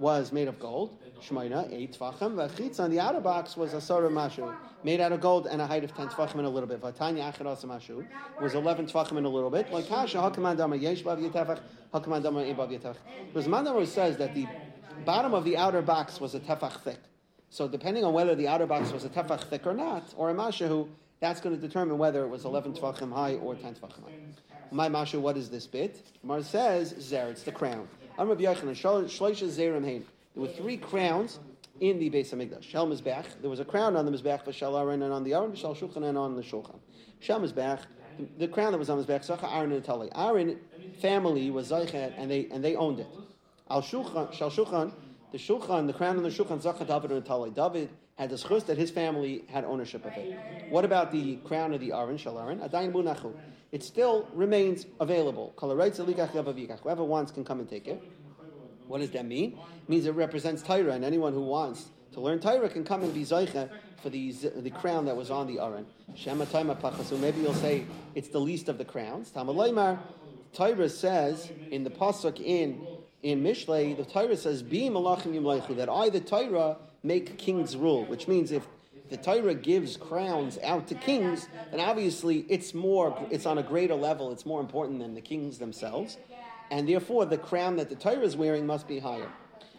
was 0.00 0.32
made 0.32 0.48
of 0.48 0.58
gold. 0.58 0.98
Shmoina, 1.20 1.70
eight 1.70 1.96
tvachim. 1.98 2.34
V'chitz 2.34 2.80
on 2.80 2.90
the 2.90 2.98
outer 2.98 3.20
box 3.20 3.54
was 3.54 3.74
a 3.74 3.80
sora 3.80 4.08
mashu, 4.08 4.56
made 4.82 4.98
out 4.98 5.12
of 5.12 5.20
gold 5.20 5.46
and 5.46 5.60
a 5.60 5.66
height 5.66 5.84
of 5.84 5.94
ten 5.94 6.08
tvachim 6.08 6.36
and 6.36 6.46
a 6.46 6.48
little 6.48 6.68
bit. 6.68 6.80
Vatanya 6.80 7.30
acharas 7.30 7.64
mashu 7.66 8.06
was 8.40 8.54
eleven 8.54 8.86
tvachim 8.86 9.18
and 9.18 9.26
a 9.26 9.28
little 9.28 9.50
bit. 9.50 9.70
Like 9.70 9.86
kasha 9.88 10.16
hakamandama 10.16 10.80
yesh 10.80 11.02
bav 11.02 11.20
yitefach 11.20 11.60
hakamandama 11.92 12.52
ebav 12.52 12.70
yitefach. 12.70 12.96
Because 13.26 13.46
Mandamar 13.46 13.86
says 13.86 14.16
that 14.16 14.34
the 14.34 14.46
bottom 15.04 15.34
of 15.34 15.44
the 15.44 15.58
outer 15.58 15.82
box 15.82 16.18
was 16.18 16.34
a 16.34 16.40
tefach 16.40 16.80
thick. 16.80 16.98
So 17.50 17.68
depending 17.68 18.02
on 18.04 18.14
whether 18.14 18.34
the 18.34 18.48
outer 18.48 18.66
box 18.66 18.92
was 18.92 19.04
a 19.04 19.10
tefach 19.10 19.44
thick 19.44 19.66
or 19.66 19.74
not, 19.74 20.14
or 20.16 20.30
a 20.30 20.34
mashu, 20.34 20.88
that's 21.20 21.40
going 21.42 21.54
to 21.54 21.60
determine 21.60 21.98
whether 21.98 22.24
it 22.24 22.28
was 22.28 22.46
11 22.46 22.72
tvachim 22.72 23.12
high 23.12 23.34
or 23.34 23.54
10 23.54 23.74
tvachim 23.74 24.02
high. 24.02 24.14
My 24.70 24.88
mashu, 24.88 25.20
what 25.20 25.36
is 25.36 25.50
this 25.50 25.66
bit? 25.66 26.00
Mar 26.22 26.42
says, 26.42 26.94
zer, 26.98 27.28
it's 27.28 27.42
the 27.42 27.52
crown. 27.52 27.88
I'm 28.20 28.28
Rabbi 28.28 28.42
Yochanan. 28.42 28.76
Shloisha 28.76 29.48
Zerim 29.48 29.82
Hain. 29.82 30.04
There 30.34 30.42
were 30.42 30.52
three 30.52 30.76
crowns 30.76 31.38
in 31.80 31.98
the 31.98 32.10
base 32.10 32.30
Beis 32.30 32.50
Hamikdash. 32.50 32.64
Shel 32.64 32.86
Mizbech. 32.86 33.24
There 33.40 33.48
was 33.48 33.60
a 33.60 33.64
crown 33.64 33.96
on 33.96 34.04
the 34.04 34.12
Mizbech, 34.12 34.44
V'Shel 34.44 34.78
Aaron, 34.78 35.00
and 35.00 35.10
on 35.10 35.24
the 35.24 35.32
Aaron, 35.32 35.52
V'Shel 35.52 35.74
Shulchan, 35.74 36.04
and 36.06 36.18
on 36.18 36.36
the 36.36 36.42
Shulchan. 36.42 36.78
Shel 37.20 37.40
Mizbech. 37.40 37.80
The 38.36 38.46
crown 38.46 38.72
that 38.72 38.78
was 38.78 38.90
on 38.90 38.98
the 38.98 39.04
Mizbech, 39.04 39.26
Zacha 39.26 39.50
Aaron 39.50 39.72
and 39.72 39.82
Tali. 39.82 40.10
Aaron 40.14 40.60
family 41.00 41.50
was 41.50 41.70
Zeichet, 41.70 42.12
and 42.18 42.30
they 42.30 42.46
and 42.50 42.62
they 42.62 42.76
owned 42.76 43.00
it. 43.00 43.06
Al 43.70 43.80
Shulchan, 43.80 44.34
Shel 44.34 44.50
Shulchan. 44.50 44.92
The 45.32 45.38
Shulchan, 45.38 45.86
the 45.86 45.94
crown 45.94 46.18
on 46.18 46.22
the 46.22 46.28
Shulchan, 46.28 46.62
Zacha 46.62 46.86
David 46.86 47.12
and 47.12 47.24
Tali. 47.24 47.48
David 47.48 47.88
had 48.16 48.28
the 48.28 48.36
schus 48.36 48.66
that 48.66 48.76
his 48.76 48.90
family 48.90 49.44
had 49.48 49.64
ownership 49.64 50.04
of 50.04 50.12
it. 50.12 50.38
What 50.68 50.84
about 50.84 51.10
the 51.10 51.36
crown 51.36 51.72
of 51.72 51.80
the 51.80 51.92
Aron, 51.92 52.18
Shalaron? 52.18 52.68
Adayin 52.68 52.92
munachu. 52.92 53.32
It 53.72 53.82
still 53.82 54.28
remains 54.34 54.86
available. 54.98 55.54
Whoever 55.58 57.04
wants 57.04 57.30
can 57.30 57.44
come 57.44 57.60
and 57.60 57.68
take 57.68 57.86
it. 57.86 58.02
What 58.88 59.00
does 59.00 59.10
that 59.10 59.26
mean? 59.26 59.52
It 59.52 59.88
means 59.88 60.06
it 60.06 60.14
represents 60.14 60.62
Torah, 60.62 60.92
and 60.92 61.04
anyone 61.04 61.32
who 61.32 61.42
wants 61.42 61.86
to 62.12 62.20
learn 62.20 62.40
Torah 62.40 62.68
can 62.68 62.84
come 62.84 63.02
and 63.04 63.14
be 63.14 63.22
Zaycha 63.22 63.70
for 64.02 64.10
the, 64.10 64.32
the 64.32 64.70
crown 64.70 65.04
that 65.04 65.16
was 65.16 65.30
on 65.30 65.46
the 65.46 65.60
Aron. 65.60 65.86
Shema 66.16 66.44
So 66.46 67.16
maybe 67.18 67.40
you'll 67.40 67.54
say 67.54 67.84
it's 68.16 68.28
the 68.28 68.40
least 68.40 68.68
of 68.68 68.78
the 68.78 68.84
crowns. 68.84 69.30
Tamalaymar, 69.30 69.98
Torah 70.52 70.88
says 70.88 71.52
in 71.70 71.84
the 71.84 71.90
Pasuk 71.90 72.40
in 72.40 72.84
in 73.22 73.42
Mishlei, 73.42 73.96
the 73.96 74.04
Torah 74.04 74.36
says, 74.36 74.62
Be 74.62 74.88
malachim 74.88 75.34
yimleichu, 75.34 75.76
that 75.76 75.88
I, 75.88 76.08
the 76.08 76.20
Torah, 76.20 76.78
make 77.02 77.36
kings 77.38 77.76
rule, 77.76 78.04
which 78.06 78.28
means 78.28 78.50
if 78.50 78.66
the 79.10 79.16
Torah 79.16 79.54
gives 79.54 79.96
crowns 79.96 80.58
out 80.62 80.86
to 80.88 80.94
kings, 80.94 81.48
then 81.70 81.80
obviously 81.80 82.46
it's 82.48 82.72
more, 82.72 83.26
it's 83.30 83.46
on 83.46 83.58
a 83.58 83.62
greater 83.62 83.94
level, 83.94 84.32
it's 84.32 84.46
more 84.46 84.60
important 84.60 85.00
than 85.00 85.14
the 85.14 85.20
kings 85.20 85.58
themselves, 85.58 86.16
and 86.70 86.88
therefore 86.88 87.26
the 87.26 87.38
crown 87.38 87.76
that 87.76 87.88
the 87.88 87.96
Torah 87.96 88.20
is 88.20 88.36
wearing 88.36 88.66
must 88.66 88.86
be 88.88 88.98
higher. 88.98 89.30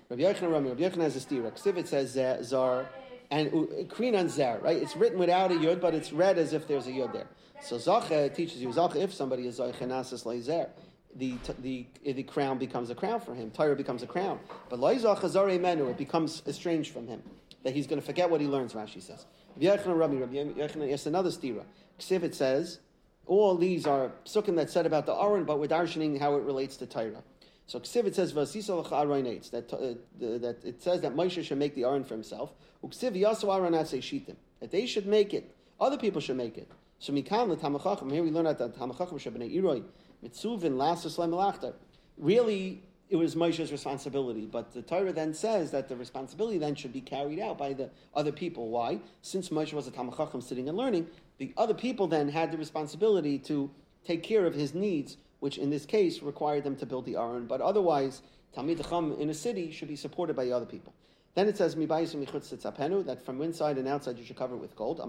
Rabbi 0.09 0.23
Yochanan 0.23 0.51
Rami, 0.51 0.69
Rabbi 0.69 0.83
Yochanan 0.83 1.01
has 1.01 1.15
a 1.15 1.19
stira. 1.19 1.51
Ksivit 1.51 1.87
says 1.87 2.17
uh, 2.17 2.43
zar, 2.43 2.89
and 3.29 3.89
krin 3.89 4.15
on 4.15 4.27
zar, 4.27 4.59
right? 4.59 4.75
It's 4.77 4.95
written 4.95 5.17
without 5.17 5.51
a 5.51 5.55
yud, 5.55 5.79
but 5.79 5.95
it's 5.95 6.11
read 6.11 6.37
as 6.37 6.51
if 6.51 6.67
there's 6.67 6.87
a 6.87 6.91
yud 6.91 7.13
there. 7.13 7.27
So 7.61 7.77
zacha 7.77 8.35
teaches 8.35 8.61
you 8.61 8.69
zacha 8.69 8.97
if 8.97 9.13
somebody 9.13 9.47
is 9.47 9.59
zaycha 9.59 9.87
nasis 9.87 10.25
leizer 10.25 10.69
the, 11.15 11.35
the, 11.59 11.85
the 12.03 12.23
crown 12.23 12.57
becomes 12.57 12.89
a 12.89 12.95
crown 12.95 13.19
for 13.19 13.33
him. 13.33 13.51
Torah 13.51 13.75
becomes 13.75 14.03
a 14.03 14.07
crown. 14.07 14.39
But 14.69 14.79
Loizah 14.79 15.17
Chazare 15.19 15.59
Menu, 15.59 15.87
it 15.89 15.97
becomes 15.97 16.41
estranged 16.47 16.93
from 16.93 17.07
him. 17.07 17.21
That 17.63 17.73
he's 17.73 17.87
going 17.87 17.99
to 17.99 18.05
forget 18.05 18.29
what 18.29 18.41
he 18.41 18.47
learns, 18.47 18.73
Rashi 18.73 19.01
says. 19.01 19.25
Yes, 19.57 19.85
another 19.85 21.29
stira. 21.29 21.63
Ksivit 21.99 22.33
says, 22.33 22.79
all 23.27 23.55
these 23.55 23.85
are 23.85 24.11
psukim 24.25 24.55
that 24.55 24.69
said 24.69 24.85
about 24.85 25.05
the 25.05 25.13
Aron, 25.13 25.43
but 25.43 25.59
we're 25.59 25.67
darshaning 25.67 26.19
how 26.19 26.35
it 26.35 26.43
relates 26.43 26.77
to 26.77 26.85
Torah. 26.87 27.23
So 27.67 27.79
Ksivit 27.79 28.15
says, 28.15 28.33
that, 28.33 29.73
uh, 29.73 29.93
that 30.19 30.57
it 30.65 30.81
says 30.81 31.01
that 31.01 31.13
Moshe 31.13 31.43
should 31.43 31.57
make 31.57 31.75
the 31.75 31.83
Aron 31.83 32.03
for 32.03 32.15
himself. 32.15 32.53
Uksiv 32.83 33.15
yasu 33.15 33.53
Aron 33.53 33.73
shitim. 33.73 34.35
That 34.59 34.71
they 34.71 34.85
should 34.85 35.05
make 35.05 35.33
it. 35.33 35.55
Other 35.79 35.97
people 35.97 36.19
should 36.21 36.37
make 36.37 36.57
it. 36.57 36.69
So 36.99 37.13
Mikan 37.13 37.49
the 37.49 37.57
Tamachachim, 37.57 38.11
here 38.11 38.23
we 38.23 38.31
learn 38.31 38.45
that 38.45 38.57
the 38.57 38.69
Tamachachim 38.69 39.13
Shabbanei 39.13 39.55
Iroi, 39.55 39.83
Mitzuvin 40.23 40.75
Lasas 40.75 41.17
Melachta. 41.17 41.73
Really, 42.17 42.83
it 43.11 43.17
was 43.17 43.35
Moshe's 43.35 43.73
responsibility. 43.73 44.45
But 44.45 44.73
the 44.73 44.81
Torah 44.81 45.11
then 45.11 45.33
says 45.33 45.69
that 45.71 45.89
the 45.89 45.97
responsibility 45.97 46.57
then 46.57 46.75
should 46.75 46.93
be 46.93 47.01
carried 47.01 47.39
out 47.39 47.57
by 47.57 47.73
the 47.73 47.89
other 48.15 48.31
people. 48.31 48.69
Why? 48.69 48.99
Since 49.21 49.49
Moshe 49.49 49.73
was 49.73 49.85
a 49.85 49.91
Tamachachim 49.91 50.41
sitting 50.41 50.69
and 50.69 50.77
learning, 50.77 51.07
the 51.37 51.53
other 51.57 51.73
people 51.73 52.07
then 52.07 52.29
had 52.29 52.51
the 52.51 52.57
responsibility 52.57 53.37
to 53.39 53.69
take 54.05 54.23
care 54.23 54.45
of 54.45 54.55
his 54.55 54.73
needs, 54.73 55.17
which 55.41 55.57
in 55.57 55.69
this 55.69 55.85
case 55.85 56.23
required 56.23 56.63
them 56.63 56.77
to 56.77 56.85
build 56.85 57.05
the 57.05 57.17
Aron. 57.17 57.47
But 57.47 57.59
otherwise, 57.59 58.21
Talmid 58.55 58.77
Chacham 58.77 59.17
in 59.19 59.29
a 59.29 59.33
city 59.33 59.71
should 59.71 59.89
be 59.89 59.97
supported 59.97 60.37
by 60.37 60.45
the 60.45 60.53
other 60.53 60.65
people. 60.65 60.93
Then 61.33 61.47
it 61.47 61.55
says, 61.57 61.75
that 61.75 63.21
from 63.25 63.41
inside 63.41 63.77
and 63.77 63.87
outside 63.87 64.17
you 64.17 64.25
should 64.25 64.35
cover 64.35 64.55
it 64.55 64.59
with 64.59 64.75
gold. 64.75 64.99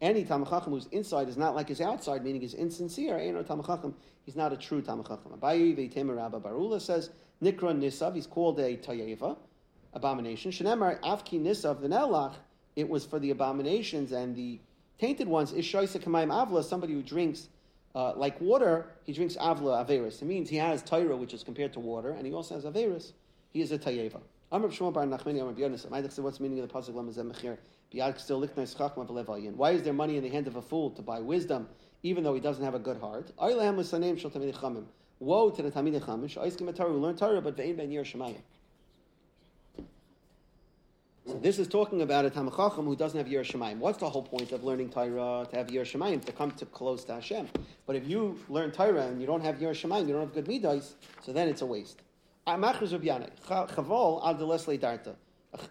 Any 0.00 0.24
Tamachachim 0.24 0.64
who's 0.64 0.86
inside 0.86 1.28
is 1.28 1.36
not 1.36 1.54
like 1.54 1.68
his 1.68 1.82
outside, 1.82 2.24
meaning 2.24 2.40
he's 2.40 2.54
insincere. 2.54 3.18
He's 3.18 4.36
not 4.36 4.52
a 4.52 4.56
true 4.56 4.80
Tamachachim. 4.80 5.38
Veitem 5.38 6.16
Rabba 6.16 6.40
Barula 6.40 6.80
says, 6.80 7.10
Nikra 7.42 7.76
Nisav, 7.78 8.14
he's 8.14 8.26
called 8.26 8.58
a 8.60 8.78
Tayeva, 8.78 9.36
abomination. 9.92 10.52
Shenemar 10.52 10.98
Afki 11.00 11.38
Nisav 11.40 11.82
V'nelach, 11.82 12.34
it 12.76 12.88
was 12.88 13.04
for 13.04 13.18
the 13.18 13.30
abominations 13.30 14.12
and 14.12 14.34
the 14.34 14.58
tainted 14.98 15.28
ones. 15.28 15.52
Is 15.52 15.66
Shaisa 15.66 16.00
Kamayim 16.02 16.30
Avla, 16.30 16.64
somebody 16.64 16.94
who 16.94 17.02
drinks 17.02 17.48
uh, 17.94 18.14
like 18.14 18.40
water, 18.40 18.86
he 19.04 19.12
drinks 19.12 19.36
Avla 19.36 19.86
Averis. 19.86 20.22
It 20.22 20.24
means 20.24 20.48
he 20.48 20.56
has 20.56 20.82
Tyra, 20.82 21.18
which 21.18 21.34
is 21.34 21.42
compared 21.42 21.74
to 21.74 21.80
water, 21.80 22.12
and 22.12 22.26
he 22.26 22.32
also 22.32 22.54
has 22.54 22.64
Averis 22.64 23.12
he 23.52 23.60
is 23.60 23.72
a 23.72 23.78
tayeva. 23.78 24.20
Amr 24.50 24.68
Shmuel 24.68 24.92
Bar 24.92 25.04
Nachmani 25.04 25.42
Amr 25.42 25.52
Bionis. 25.52 25.86
I 25.92 26.00
what's 26.22 26.38
the 26.38 26.42
meaning 26.42 26.60
of 26.60 26.68
the 26.68 26.74
pasuk 26.74 26.94
Lamazem 26.94 27.32
Mechir? 27.32 27.58
Biad 27.92 28.18
still 28.18 28.40
schachma 28.42 29.06
v'levayin. 29.06 29.54
Why 29.54 29.72
is 29.72 29.82
there 29.82 29.92
money 29.92 30.16
in 30.16 30.22
the 30.22 30.30
hand 30.30 30.46
of 30.46 30.56
a 30.56 30.62
fool 30.62 30.90
to 30.90 31.02
buy 31.02 31.20
wisdom, 31.20 31.68
even 32.02 32.24
though 32.24 32.34
he 32.34 32.40
doesn't 32.40 32.64
have 32.64 32.74
a 32.74 32.78
good 32.78 32.98
heart? 32.98 33.32
Tamid 33.38 34.54
chamim. 34.54 34.84
Woe 35.20 35.50
to 35.50 35.62
the 35.62 35.70
tamid 35.70 36.00
chamim. 36.00 36.28
Sha'iskim 36.28 36.74
Torah 36.74 36.92
who 36.92 36.98
learn 36.98 37.16
Torah, 37.16 37.40
but 37.40 37.56
ve'in 37.56 37.76
ben 37.76 37.90
yir. 37.90 38.04
So 41.28 41.34
this 41.34 41.58
is 41.58 41.68
talking 41.68 42.00
about 42.00 42.24
a 42.24 42.30
Tamachacham 42.30 42.86
who 42.86 42.96
doesn't 42.96 43.18
have 43.18 43.28
Yer 43.28 43.44
Shemaim. 43.44 43.76
What's 43.76 43.98
the 43.98 44.08
whole 44.08 44.22
point 44.22 44.50
of 44.52 44.64
learning 44.64 44.88
Torah 44.88 45.46
to 45.50 45.56
have 45.56 45.70
Yer 45.70 45.84
Shemaim, 45.84 46.24
to 46.24 46.32
come 46.32 46.52
to 46.52 46.64
close 46.64 47.04
to 47.04 47.12
Hashem? 47.12 47.48
But 47.86 47.96
if 47.96 48.08
you 48.08 48.38
learn 48.48 48.70
Torah 48.70 49.08
and 49.08 49.20
you 49.20 49.26
don't 49.26 49.42
have 49.42 49.60
Yer 49.60 49.74
Shemaim, 49.74 50.06
you 50.06 50.14
don't 50.14 50.22
have 50.22 50.32
good 50.32 50.48
midas, 50.48 50.94
so 51.20 51.34
then 51.34 51.48
it's 51.48 51.60
a 51.60 51.66
waste. 51.66 52.00
Chaval 52.48 54.24
al 54.24 54.34
darta. 54.34 55.14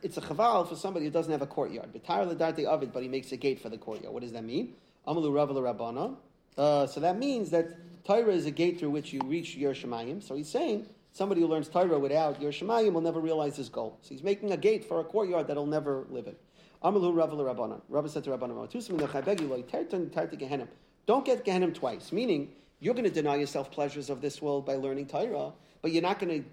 It's 0.01 0.17
a 0.17 0.21
chaval 0.21 0.67
for 0.67 0.75
somebody 0.75 1.05
who 1.05 1.11
doesn't 1.11 1.31
have 1.31 1.41
a 1.41 1.47
courtyard. 1.47 1.93
B'tar 1.93 2.27
ledarte 2.27 2.65
avid, 2.65 2.91
but 2.91 3.03
he 3.03 3.09
makes 3.09 3.31
a 3.31 3.37
gate 3.37 3.61
for 3.61 3.69
the 3.69 3.77
courtyard. 3.77 4.13
What 4.13 4.23
does 4.23 4.31
that 4.31 4.43
mean? 4.43 4.73
Amalu 5.07 5.33
rav 5.33 5.49
rabbana. 5.49 6.15
Uh, 6.57 6.87
so 6.87 6.99
that 6.99 7.19
means 7.19 7.51
that 7.51 8.03
Torah 8.03 8.33
is 8.33 8.45
a 8.45 8.51
gate 8.51 8.79
through 8.79 8.89
which 8.89 9.13
you 9.13 9.21
reach 9.25 9.55
Yer 9.55 9.73
Shemayim. 9.73 10.23
So 10.23 10.35
he's 10.35 10.49
saying 10.49 10.87
somebody 11.11 11.41
who 11.41 11.47
learns 11.47 11.69
Torah 11.69 11.99
without 11.99 12.41
Yer 12.41 12.51
Shemayim 12.51 12.93
will 12.93 13.01
never 13.01 13.19
realize 13.19 13.55
his 13.55 13.69
goal. 13.69 13.99
So 14.01 14.09
he's 14.09 14.23
making 14.23 14.51
a 14.51 14.57
gate 14.57 14.85
for 14.85 14.99
a 14.99 15.03
courtyard 15.03 15.47
that 15.47 15.53
he'll 15.53 15.67
never 15.67 16.05
live 16.09 16.27
in. 16.27 16.35
Amalu 16.83 17.15
rav 17.15 17.31
rabbana. 17.31 18.09
Said 18.09 18.23
to 18.23 18.31
Rabbanan, 18.31 20.67
don't 21.05 21.25
get 21.25 21.45
Gehenim 21.45 21.73
twice. 21.73 22.11
Meaning, 22.11 22.51
you're 22.79 22.93
going 22.93 23.05
to 23.05 23.09
deny 23.09 23.37
yourself 23.37 23.71
pleasures 23.71 24.09
of 24.09 24.21
this 24.21 24.41
world 24.41 24.65
by 24.65 24.75
learning 24.75 25.07
Torah, 25.07 25.53
but 25.81 25.91
you're 25.91 26.03
not 26.03 26.19
going 26.19 26.43
to 26.43 26.49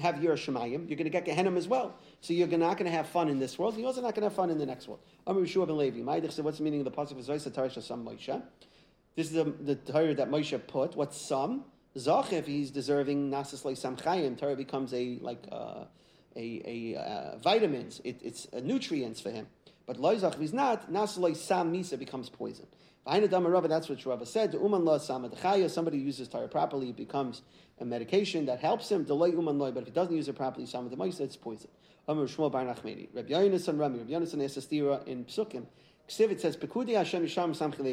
have 0.00 0.22
your 0.22 0.36
Shemayim, 0.36 0.88
you're 0.88 0.96
going 0.96 1.04
to 1.04 1.10
get 1.10 1.26
Gehenim 1.26 1.56
as 1.56 1.68
well. 1.68 1.94
So 2.20 2.32
you're 2.32 2.46
not 2.46 2.78
going 2.78 2.90
to 2.90 2.96
have 2.96 3.08
fun 3.08 3.28
in 3.28 3.38
this 3.38 3.58
world, 3.58 3.74
and 3.74 3.80
you're 3.80 3.88
also 3.88 4.02
not 4.02 4.14
going 4.14 4.22
to 4.22 4.28
have 4.28 4.36
fun 4.36 4.50
in 4.50 4.58
the 4.58 4.66
next 4.66 4.88
world. 4.88 5.00
Amr 5.26 5.42
Yeshua 5.42 5.66
ben 5.66 5.76
Levi, 5.76 6.00
Ma'idich 6.00 6.32
said, 6.32 6.44
what's 6.44 6.58
the 6.58 6.64
meaning 6.64 6.80
of 6.80 6.84
the 6.84 6.90
Pasuk 6.90 7.12
of 7.12 7.18
Zoysa 7.18 7.50
Tarisha 7.50 7.82
Sam 7.82 8.04
Moshe? 8.04 8.42
This 9.16 9.32
is 9.32 9.32
the, 9.32 9.74
Torah 9.74 10.14
that 10.14 10.30
Moshe 10.30 10.66
put. 10.66 10.96
What's 10.96 11.20
some? 11.20 11.64
Zach, 11.98 12.26
he's 12.26 12.70
deserving 12.70 13.30
Nasas 13.30 13.64
like 13.64 13.76
Samchayim, 13.76 14.38
Torah 14.38 14.54
becomes 14.56 14.94
a, 14.94 15.18
like, 15.20 15.44
uh, 15.50 15.84
a, 16.36 16.94
a 16.94 17.00
uh, 17.00 17.38
vitamins, 17.38 18.00
it, 18.04 18.20
it's 18.22 18.46
nutrients 18.62 19.20
for 19.20 19.30
him. 19.30 19.48
But 19.86 19.96
Loizach, 19.96 20.34
if 20.34 20.40
he's 20.40 20.52
not, 20.52 20.92
Nasalai 20.92 21.36
Sam 21.36 21.72
Misa 21.72 21.98
becomes 21.98 22.28
poison. 22.28 22.66
That's 23.06 23.88
what 23.88 24.06
Rava 24.06 24.26
said. 24.26 24.52
Somebody 25.70 25.98
uses 25.98 26.28
Torah 26.28 26.48
properly, 26.48 26.90
it 26.90 26.96
becomes 26.96 27.42
a 27.80 27.84
medication 27.84 28.46
that 28.46 28.60
helps 28.60 28.90
him. 28.90 29.04
Delay 29.04 29.30
uman 29.30 29.58
loy, 29.58 29.70
but 29.72 29.80
if 29.80 29.86
he 29.86 29.92
doesn't 29.92 30.14
use 30.14 30.28
it 30.28 30.36
properly, 30.36 30.66
samad 30.66 30.90
the 30.90 31.24
it's 31.24 31.36
poison. 31.36 31.70
Amr 32.06 32.26
Shmuel 32.26 32.50
Bar 32.52 32.64
Nachmeni. 32.64 33.08
Rabbi 33.14 33.30
Yonasan 33.30 33.78
Rami. 33.78 33.98
Rabbi 33.98 34.12
Yonasan 34.12 34.40
Esastira 34.42 35.06
in 35.06 35.24
Psukim. 35.24 35.66
Ksivit 36.08 36.40
says 36.40 36.56
Pekudi 36.56 36.94
Hashem 36.94 37.26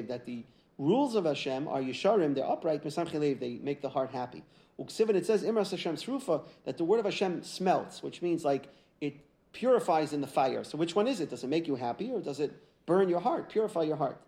that 0.08 0.26
the 0.26 0.44
rules 0.78 1.16
of 1.16 1.26
Hashem 1.26 1.68
are 1.68 1.82
Yisharim. 1.82 2.34
They're 2.34 2.50
upright. 2.50 2.84
Mesamchilev. 2.84 3.40
They 3.40 3.60
make 3.62 3.82
the 3.82 3.90
heart 3.90 4.10
happy. 4.12 4.44
Uksivit 4.80 5.16
it 5.16 5.26
says 5.26 5.44
Imras 5.44 5.72
Hashem 5.72 5.96
Srufa 5.96 6.44
that 6.66 6.78
the 6.78 6.84
word 6.84 7.00
of 7.00 7.06
Hashem 7.06 7.44
smelts, 7.44 8.04
which 8.04 8.22
means 8.22 8.44
like 8.44 8.68
it 9.02 9.18
purifies 9.54 10.14
in 10.14 10.22
the 10.22 10.28
fire. 10.28 10.64
So 10.64 10.78
which 10.78 10.96
one 10.96 11.08
is 11.08 11.20
it? 11.20 11.30
Does 11.30 11.44
it 11.44 11.48
make 11.48 11.68
you 11.68 11.76
happy 11.76 12.12
or 12.12 12.20
does 12.20 12.40
it 12.40 12.54
burn 12.86 13.10
your 13.10 13.20
heart, 13.20 13.50
purify 13.50 13.84
your 13.84 13.98
heart, 13.98 14.22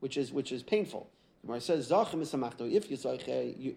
which 0.00 0.16
is 0.16 0.32
which 0.32 0.52
is 0.52 0.62
painful? 0.62 1.08
Gemara 1.44 1.60
says 1.60 1.88
Zachim 1.88 2.20
is 2.20 2.34
If 2.74 2.90
you 2.90 2.98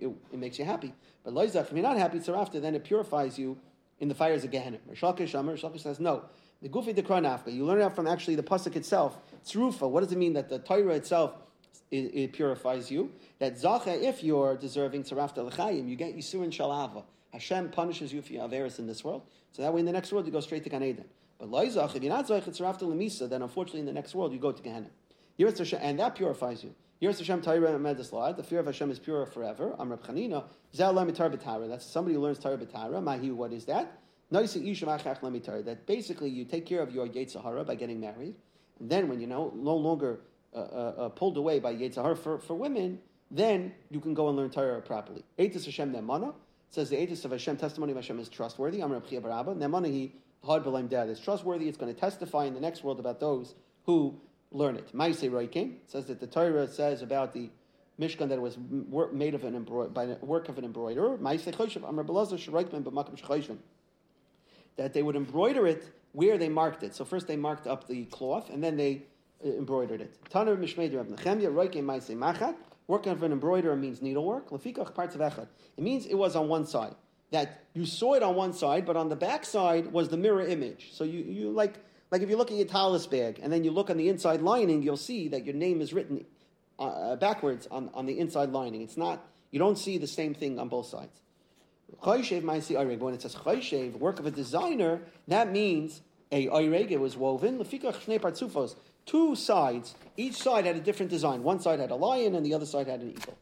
it, 0.02 0.12
it 0.32 0.40
makes 0.40 0.58
you 0.58 0.66
happy. 0.66 0.94
But 1.24 1.34
loizach, 1.34 1.68
if 1.68 1.72
you're 1.74 1.84
not 1.84 1.98
happy, 1.98 2.20
So 2.20 2.36
after 2.36 2.60
then 2.60 2.74
it 2.74 2.84
purifies 2.84 3.38
you 3.38 3.58
in 4.00 4.08
the 4.08 4.16
fires 4.16 4.44
of 4.44 4.52
Gehenna. 4.52 4.80
Rishalkish 4.92 5.38
Amr, 5.38 5.56
Rishalkish 5.56 5.82
says 5.82 6.00
no. 6.00 6.24
The 6.62 6.70
Gufi 6.70 6.94
de 6.94 7.04
Kranafka, 7.04 7.54
you 7.54 7.66
learn 7.66 7.80
it 7.80 7.96
from 7.96 8.08
actually 8.08 8.36
the 8.36 8.44
pasuk 8.44 8.76
itself. 8.76 9.18
It's 9.34 9.56
Rufa. 9.56 9.88
What 9.88 10.04
does 10.04 10.12
it 10.12 10.18
mean 10.18 10.34
that 10.34 10.50
the 10.50 10.60
Torah 10.60 10.96
itself 10.96 11.34
it, 11.92 12.14
it 12.14 12.34
purifies 12.34 12.92
you? 12.92 13.12
That 13.40 13.56
Zacha, 13.56 14.02
if 14.02 14.24
you're 14.24 14.58
deserving 14.58 15.04
Tzarafta 15.04 15.46
L'chaim, 15.46 15.88
you 15.88 15.96
get 15.96 16.18
Yisurin 16.18 16.50
Shalava. 16.50 17.04
Hashem 17.32 17.70
punishes 17.70 18.12
you 18.12 18.22
for 18.22 18.34
your 18.34 18.50
Averis 18.50 18.80
in 18.80 18.88
this 18.88 19.04
world. 19.04 19.22
So 19.52 19.62
that 19.62 19.74
way 19.74 19.80
in 19.80 19.86
the 19.86 19.92
next 19.92 20.12
world 20.12 20.26
you 20.26 20.32
go 20.32 20.40
straight 20.42 20.64
to 20.64 20.70
Gan 20.70 20.84
Eden. 20.84 21.06
But 21.38 21.50
Loizach, 21.50 21.96
if 21.96 22.04
you're 22.04 22.12
not 22.12 22.28
Zach, 22.28 22.44
Tzarafta 22.44 22.82
L'misa, 22.82 23.28
then 23.28 23.42
unfortunately 23.42 23.82
in 23.82 23.86
the 23.86 23.94
next 23.94 24.14
world 24.14 24.34
you 24.34 24.40
go 24.40 24.52
to 24.52 24.62
Gehenna. 24.62 24.90
And 25.40 26.00
that 26.00 26.16
purifies 26.16 26.64
you. 26.64 26.76
Yiras 27.02 27.18
Hashem 27.20 27.42
Torah 27.42 27.80
Medeslad. 27.80 28.36
The 28.36 28.44
fear 28.44 28.60
of 28.60 28.66
Hashem 28.66 28.92
is 28.92 29.00
pure 29.00 29.26
forever. 29.26 29.74
Reb 29.80 30.04
Chanina. 30.04 30.44
Zelam 30.76 31.10
Mitar 31.10 31.70
That's 31.70 31.86
somebody 31.86 32.16
who 32.16 32.22
learns 32.22 32.40
Torah 32.40 32.58
B'Tara. 32.58 33.02
Mahi, 33.02 33.32
what 33.32 33.54
is 33.54 33.66
that? 33.66 34.00
That 34.32 35.84
basically 35.88 36.30
you 36.30 36.46
take 36.46 36.66
care 36.66 36.82
of 36.82 36.94
your 36.94 37.08
Yetzirah 37.08 37.66
by 37.66 37.76
getting 37.76 38.00
married, 38.00 38.36
and 38.80 38.90
then 38.90 39.08
when 39.08 39.20
you're 39.20 39.30
no, 39.30 39.52
no 39.56 39.76
longer 39.76 40.20
uh, 40.54 40.58
uh, 40.58 40.62
uh, 40.98 41.10
pulled 41.10 41.38
away 41.38 41.60
by 41.60 41.74
Yetzirah 41.74 42.18
for, 42.18 42.38
for 42.38 42.54
women, 42.54 43.00
then 43.32 43.74
you 43.90 44.00
can 44.00 44.14
go 44.14 44.28
and 44.28 44.38
learn 44.38 44.52
Torah 44.52 44.82
properly. 44.82 45.24
Eitis 45.40 45.66
Hashem 45.66 45.94
Nemana 45.94 46.36
says 46.70 46.90
the 46.90 46.98
Eitis 46.98 47.26
of 47.26 47.32
Hashem, 47.32 47.58
testimony 47.58 47.92
of 47.92 47.98
Hashem 47.98 48.20
is 48.20 48.30
trustworthy. 48.30 48.78
Chia 48.80 49.22
Barabba. 49.22 49.56
Nemana 49.56 49.88
he 49.88 50.14
Had 50.46 50.64
b'laim 50.64 50.90
dad. 50.90 51.10
It's 51.10 51.20
trustworthy. 51.20 51.68
It's 51.68 51.78
going 51.78 51.94
to 51.94 52.00
testify 52.00 52.46
in 52.46 52.54
the 52.54 52.62
next 52.62 52.84
world 52.84 53.00
about 53.00 53.20
those 53.20 53.56
who 53.86 54.20
learn 54.52 54.76
it. 54.76 54.94
Maise 54.94 55.22
Roikim 55.22 55.76
says 55.86 56.06
that 56.06 56.20
the 56.20 56.28
Torah 56.28 56.68
says 56.68 57.02
about 57.02 57.34
the 57.34 57.50
Mishkan 58.00 58.30
that 58.30 58.42
was 58.42 58.58
made 59.12 59.36
of 59.36 59.44
an 59.44 59.54
embroid- 59.54 59.94
by 59.94 60.06
work 60.22 60.50
of 60.50 60.58
an 60.58 60.66
embroiderer. 60.66 61.18
Maise 61.18 61.46
Choshev 61.46 61.88
Amar 61.88 62.06
Belazar 62.06 62.38
Shroikman 62.38 62.84
b'makam 62.84 63.20
Shchoshim. 63.20 63.58
That 64.78 64.94
they 64.94 65.04
would 65.04 65.16
embroider 65.16 65.68
it 65.68 65.84
where 66.14 66.38
they 66.38 66.50
marked 66.50 66.84
it. 66.84 66.96
So 66.96 67.04
first 67.04 67.28
they 67.28 67.36
marked 67.36 67.68
up 67.68 67.88
the 67.88 68.06
cloth 68.06 68.50
and 68.50 68.64
then 68.64 68.78
they 68.78 69.04
uh, 69.46 69.50
embroidered 69.50 70.02
it. 70.02 70.18
Tanur 70.30 70.58
Mishmei 70.58 70.96
Rab 70.96 71.10
Nechemia 71.10 71.52
Roikim 71.52 71.84
Maise 71.84 72.10
Machat. 72.10 72.56
Work 72.88 73.06
of 73.06 73.22
an 73.22 73.32
embroiderer 73.32 73.76
means 73.76 74.02
needlework. 74.02 74.50
Lefikach 74.50 74.96
parts 74.96 75.14
of 75.14 75.22
echad. 75.22 75.48
It 75.78 75.84
means 75.84 76.08
it 76.08 76.16
was 76.16 76.36
on 76.36 76.48
one 76.48 76.66
side. 76.66 76.96
That 77.32 77.66
you 77.74 77.86
saw 77.86 78.16
it 78.16 78.24
on 78.24 78.34
one 78.34 78.54
side, 78.54 78.88
but 78.88 78.98
on 78.98 79.10
the 79.10 79.16
back 79.16 79.46
side 79.46 79.92
was 79.92 80.10
the 80.10 80.18
mirror 80.18 80.42
image. 80.42 80.90
So 80.94 81.04
you, 81.04 81.20
you 81.20 81.52
like 81.52 81.76
like 82.12 82.22
if 82.22 82.30
you're 82.30 82.38
looking 82.38 82.60
at 82.62 82.70
talis 82.70 83.08
bag 83.08 83.40
and 83.42 83.52
then 83.52 83.64
you 83.64 83.72
look 83.72 83.90
on 83.90 83.98
the 83.98 84.10
inside 84.10 84.42
lining, 84.42 84.82
you'll 84.84 84.98
see 84.98 85.28
that 85.30 85.46
your 85.46 85.56
name 85.56 85.82
is 85.82 85.94
written 85.94 86.26
uh, 86.78 87.16
backwards 87.18 87.68
on, 87.70 87.90
on 87.94 88.06
the 88.06 88.20
inside 88.20 88.50
lining. 88.50 88.82
It's 88.82 88.98
not 88.98 89.26
you 89.52 89.60
don't 89.60 89.78
see 89.78 89.98
the 89.98 90.08
same 90.08 90.34
thing 90.34 90.60
on 90.60 90.70
both 90.70 90.88
sides. 90.88 91.22
Chayshev 92.04 92.44
Maisi 92.44 92.76
Oireg. 92.76 93.00
When 93.00 93.14
it 93.14 93.22
says 93.22 93.36
Chayshev, 93.36 93.98
work 93.98 94.20
of 94.20 94.26
a 94.26 94.32
designer, 94.32 95.02
that 95.28 95.52
means 95.52 96.02
a 96.32 96.48
Oireg, 96.48 96.92
it 96.92 97.00
was 97.00 97.18
woven. 97.18 97.58
Lefikach 97.58 97.96
Shnei 97.96 98.20
Partzufos. 98.20 98.76
Two 99.06 99.36
sides, 99.36 99.96
each 100.18 100.36
side 100.36 100.66
had 100.66 100.76
a 100.76 100.80
different 100.80 101.10
design. 101.10 101.42
One 101.42 101.60
side 101.60 101.80
had 101.80 101.90
a 101.90 101.96
lion 101.96 102.36
and 102.36 102.46
the 102.46 102.54
other 102.54 102.68
side 102.68 102.88
had 102.88 103.02
an 103.02 103.10
eagle. 103.10 103.38